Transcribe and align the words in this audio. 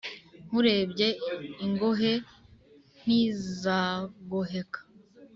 nkurebye 0.47 1.07
ingohe 1.65 2.13
ntizagoheka 2.99 4.79